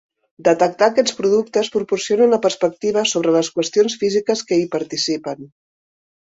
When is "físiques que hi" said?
4.05-4.65